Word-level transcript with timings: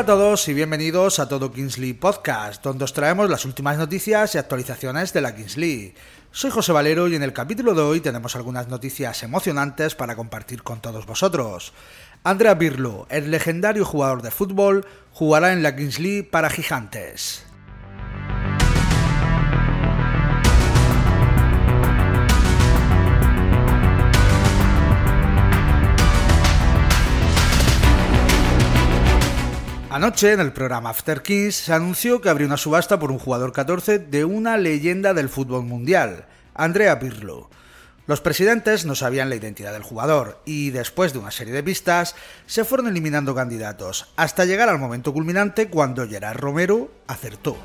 Hola 0.00 0.14
a 0.14 0.16
todos 0.16 0.48
y 0.48 0.54
bienvenidos 0.54 1.18
a 1.18 1.28
Todo 1.28 1.52
Kingsley 1.52 1.92
Podcast, 1.92 2.64
donde 2.64 2.84
os 2.84 2.94
traemos 2.94 3.28
las 3.28 3.44
últimas 3.44 3.76
noticias 3.76 4.34
y 4.34 4.38
actualizaciones 4.38 5.12
de 5.12 5.20
la 5.20 5.36
Kingsley. 5.36 5.94
Soy 6.30 6.50
José 6.50 6.72
Valero 6.72 7.06
y 7.06 7.16
en 7.16 7.22
el 7.22 7.34
capítulo 7.34 7.74
de 7.74 7.82
hoy 7.82 8.00
tenemos 8.00 8.34
algunas 8.34 8.68
noticias 8.68 9.22
emocionantes 9.22 9.94
para 9.94 10.16
compartir 10.16 10.62
con 10.62 10.80
todos 10.80 11.04
vosotros. 11.04 11.74
Andrea 12.24 12.54
Birlo, 12.54 13.06
el 13.10 13.30
legendario 13.30 13.84
jugador 13.84 14.22
de 14.22 14.30
fútbol, 14.30 14.86
jugará 15.12 15.52
en 15.52 15.62
la 15.62 15.76
Kingsley 15.76 16.22
para 16.22 16.48
Gigantes. 16.48 17.44
Anoche, 29.92 30.32
en 30.32 30.38
el 30.38 30.52
programa 30.52 30.90
After 30.90 31.20
Kings, 31.20 31.56
se 31.56 31.72
anunció 31.72 32.20
que 32.20 32.28
habría 32.28 32.46
una 32.46 32.56
subasta 32.56 33.00
por 33.00 33.10
un 33.10 33.18
jugador 33.18 33.52
14 33.52 33.98
de 33.98 34.24
una 34.24 34.56
leyenda 34.56 35.14
del 35.14 35.28
fútbol 35.28 35.64
mundial, 35.64 36.26
Andrea 36.54 37.00
Pirlo. 37.00 37.50
Los 38.06 38.20
presidentes 38.20 38.86
no 38.86 38.94
sabían 38.94 39.28
la 39.28 39.34
identidad 39.34 39.72
del 39.72 39.82
jugador 39.82 40.42
y, 40.44 40.70
después 40.70 41.12
de 41.12 41.18
una 41.18 41.32
serie 41.32 41.52
de 41.52 41.64
pistas, 41.64 42.14
se 42.46 42.64
fueron 42.64 42.86
eliminando 42.86 43.34
candidatos, 43.34 44.12
hasta 44.14 44.44
llegar 44.44 44.68
al 44.68 44.78
momento 44.78 45.12
culminante 45.12 45.68
cuando 45.68 46.08
Gerard 46.08 46.38
Romero 46.38 46.92
acertó. 47.08 47.56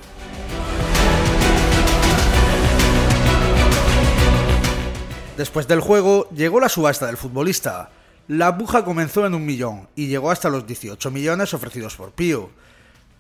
Después 5.37 5.67
del 5.67 5.79
juego, 5.79 6.27
llegó 6.31 6.59
la 6.59 6.69
subasta 6.69 7.05
del 7.05 7.17
futbolista. 7.17 7.91
La 8.27 8.57
puja 8.57 8.83
comenzó 8.83 9.25
en 9.27 9.35
un 9.35 9.45
millón 9.45 9.87
y 9.95 10.07
llegó 10.07 10.31
hasta 10.31 10.49
los 10.49 10.65
18 10.65 11.11
millones 11.11 11.53
ofrecidos 11.53 11.95
por 11.95 12.11
Pío. 12.11 12.49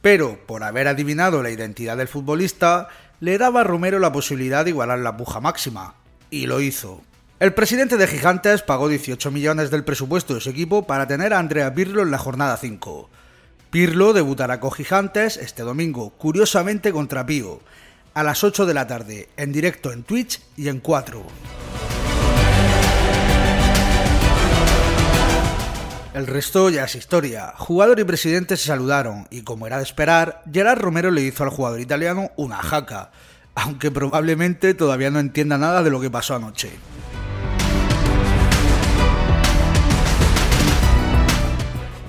Pero, 0.01 0.39
por 0.47 0.63
haber 0.63 0.87
adivinado 0.87 1.43
la 1.43 1.51
identidad 1.51 1.97
del 1.97 2.07
futbolista, 2.07 2.87
le 3.19 3.37
daba 3.37 3.61
a 3.61 3.63
Romero 3.63 3.99
la 3.99 4.11
posibilidad 4.11 4.63
de 4.63 4.71
igualar 4.71 4.99
la 4.99 5.15
puja 5.15 5.39
máxima. 5.39 5.93
Y 6.31 6.47
lo 6.47 6.59
hizo. 6.59 7.03
El 7.39 7.53
presidente 7.53 7.97
de 7.97 8.07
Gigantes 8.07 8.63
pagó 8.63 8.87
18 8.87 9.29
millones 9.29 9.69
del 9.69 9.83
presupuesto 9.83 10.33
de 10.33 10.41
su 10.41 10.49
equipo 10.49 10.87
para 10.87 11.05
tener 11.05 11.33
a 11.33 11.39
Andrea 11.39 11.73
Pirlo 11.75 12.01
en 12.01 12.09
la 12.09 12.17
jornada 12.17 12.57
5. 12.57 13.09
Pirlo 13.69 14.13
debutará 14.13 14.59
con 14.59 14.71
Gigantes 14.71 15.37
este 15.37 15.61
domingo, 15.61 16.11
curiosamente 16.11 16.91
contra 16.91 17.25
Pío, 17.25 17.59
a 18.15 18.23
las 18.23 18.43
8 18.43 18.65
de 18.65 18.73
la 18.73 18.87
tarde, 18.87 19.29
en 19.37 19.51
directo 19.51 19.91
en 19.91 20.03
Twitch 20.03 20.41
y 20.57 20.69
en 20.69 20.79
4. 20.79 21.23
El 26.15 26.27
resto 26.27 26.69
ya 26.69 26.85
es 26.85 26.95
historia. 26.95 27.53
Jugador 27.57 27.99
y 27.99 28.05
presidente 28.05 28.55
se 28.55 28.67
saludaron 28.67 29.27
y 29.31 29.41
como 29.41 29.67
era 29.67 29.75
de 29.75 29.83
esperar, 29.83 30.43
Gerard 30.49 30.79
Romero 30.79 31.11
le 31.11 31.19
hizo 31.19 31.43
al 31.43 31.49
jugador 31.49 31.81
italiano 31.81 32.31
una 32.37 32.55
jaca, 32.55 33.11
aunque 33.53 33.91
probablemente 33.91 34.73
todavía 34.75 35.11
no 35.11 35.19
entienda 35.19 35.57
nada 35.57 35.83
de 35.83 35.89
lo 35.89 35.99
que 35.99 36.09
pasó 36.09 36.35
anoche. 36.35 36.71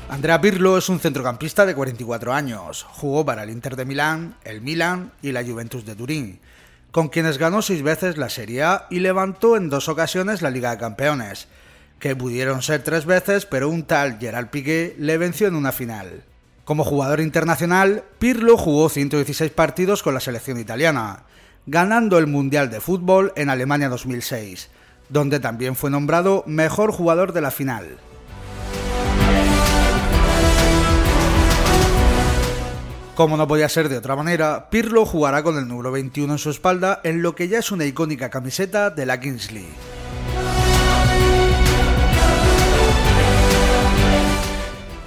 Andrea 0.09 0.41
Pirlo 0.41 0.79
es 0.79 0.89
un 0.89 1.01
centrocampista 1.01 1.67
de 1.67 1.75
44 1.75 2.33
años. 2.33 2.87
Jugó 2.89 3.27
para 3.27 3.43
el 3.43 3.51
Inter 3.51 3.75
de 3.75 3.87
Milán, 3.87 4.37
el 4.45 4.61
Milan 4.61 5.11
y 5.21 5.33
la 5.33 5.43
Juventus 5.43 5.85
de 5.85 5.97
Turín, 5.97 6.39
con 6.93 7.09
quienes 7.09 7.39
ganó 7.39 7.61
seis 7.61 7.83
veces 7.83 8.19
la 8.19 8.29
Serie 8.29 8.63
A 8.63 8.87
y 8.89 9.01
levantó 9.01 9.57
en 9.57 9.69
dos 9.69 9.89
ocasiones 9.89 10.43
la 10.43 10.51
Liga 10.51 10.71
de 10.71 10.79
Campeones 10.79 11.49
que 11.99 12.17
pudieron 12.17 12.63
ser 12.63 12.83
tres 12.83 13.07
veces, 13.07 13.47
pero 13.47 13.69
un 13.69 13.85
tal 13.85 14.19
Gerard 14.19 14.49
Piqué 14.49 14.95
le 14.99 15.19
venció 15.19 15.49
en 15.49 15.55
una 15.55 15.73
final. 15.73 16.25
Como 16.65 16.85
jugador 16.85 17.21
internacional, 17.21 18.05
Pirlo 18.19 18.57
jugó 18.57 18.89
116 18.89 19.53
partidos 19.53 20.03
con 20.03 20.15
la 20.15 20.21
selección 20.21 20.59
italiana, 20.59 21.25
ganando 21.67 22.19
el 22.19 22.27
Mundial 22.27 22.71
de 22.71 22.81
Fútbol 22.81 23.33
en 23.37 23.51
Alemania 23.51 23.89
2006, 23.89 24.69
donde 25.09 25.41
también 25.41 25.77
fue 25.77 25.91
nombrado 25.91 26.43
mejor 26.47 26.93
jugador 26.93 27.33
de 27.33 27.41
la 27.41 27.51
final. 27.51 27.99
Como 33.15 33.39
no 33.39 33.49
podía 33.49 33.69
ser 33.71 33.89
de 33.89 33.97
otra 33.97 34.15
manera, 34.15 34.69
Pirlo 34.69 35.07
jugará 35.07 35.43
con 35.43 35.57
el 35.57 35.67
número 35.67 35.91
21 35.91 36.35
en 36.35 36.39
su 36.39 36.51
espalda 36.51 37.01
en 37.03 37.23
lo 37.23 37.35
que 37.35 37.49
ya 37.49 37.61
es 37.61 37.73
una 37.73 37.87
icónica 37.87 38.29
camiseta 38.29 38.91
de 38.91 39.07
la 39.07 39.21
Kingsley. 39.21 39.67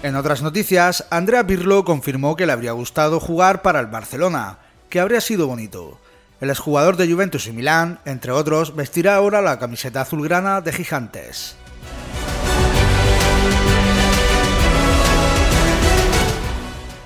En 0.02 0.16
otras 0.16 0.42
noticias, 0.42 1.06
Andrea 1.10 1.46
Pirlo 1.46 1.84
confirmó 1.84 2.38
que 2.38 2.46
le 2.46 2.54
habría 2.54 2.72
gustado 2.72 3.20
jugar 3.20 3.62
para 3.62 3.82
el 3.82 3.88
Barcelona, 3.88 4.60
que 4.90 5.02
habría 5.02 5.20
sido 5.20 5.46
bonito. 5.48 6.00
El 6.40 6.50
exjugador 6.50 6.96
de 6.96 7.12
Juventus 7.12 7.48
y 7.48 7.52
Milán, 7.52 8.00
entre 8.06 8.32
otros, 8.32 8.78
vestirá 8.78 9.16
ahora 9.16 9.42
la 9.42 9.60
camiseta 9.60 10.00
azulgrana 10.00 10.62
de 10.62 10.72
Gigantes. 10.72 11.58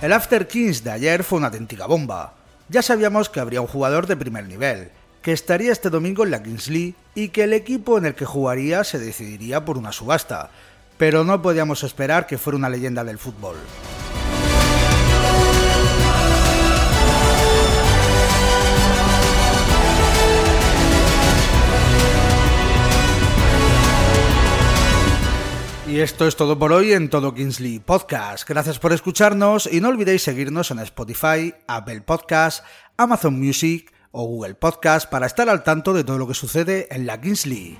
El 0.03 0.13
After 0.13 0.47
Kings 0.47 0.83
de 0.83 0.91
ayer 0.91 1.23
fue 1.23 1.39
una 1.39 1.47
auténtica 1.47 1.87
bomba. 1.87 2.33
Ya 2.69 2.83
sabíamos 2.83 3.27
que 3.27 3.39
habría 3.39 3.61
un 3.61 3.67
jugador 3.67 4.05
de 4.05 4.17
primer 4.17 4.45
nivel, 4.45 4.91
que 5.23 5.31
estaría 5.31 5.71
este 5.71 5.89
domingo 5.89 6.25
en 6.25 6.31
la 6.31 6.43
Kings 6.43 6.67
League 6.67 6.93
y 7.15 7.29
que 7.29 7.45
el 7.45 7.53
equipo 7.53 7.97
en 7.97 8.05
el 8.05 8.13
que 8.13 8.25
jugaría 8.25 8.83
se 8.83 8.99
decidiría 8.99 9.65
por 9.65 9.79
una 9.79 9.91
subasta, 9.91 10.51
pero 10.97 11.23
no 11.23 11.41
podíamos 11.41 11.83
esperar 11.83 12.27
que 12.27 12.37
fuera 12.37 12.57
una 12.57 12.69
leyenda 12.69 13.03
del 13.03 13.17
fútbol. 13.17 13.55
Y 25.93 25.99
esto 25.99 26.27
es 26.27 26.35
todo 26.35 26.57
por 26.57 26.73
hoy 26.73 26.91
en 26.93 27.07
Todo 27.07 27.35
Kingsley 27.35 27.77
Podcast. 27.77 28.49
Gracias 28.49 28.79
por 28.79 28.93
escucharnos 28.93 29.69
y 29.71 29.79
no 29.79 29.89
olvidéis 29.89 30.23
seguirnos 30.23 30.71
en 30.71 30.79
Spotify, 30.79 31.53
Apple 31.67 32.01
Podcast, 32.01 32.65
Amazon 32.97 33.39
Music 33.39 33.93
o 34.09 34.25
Google 34.25 34.55
Podcast 34.55 35.07
para 35.07 35.27
estar 35.27 35.49
al 35.49 35.61
tanto 35.61 35.93
de 35.93 36.03
todo 36.03 36.17
lo 36.17 36.27
que 36.27 36.33
sucede 36.33 36.87
en 36.89 37.05
la 37.05 37.21
Kingsley. 37.21 37.77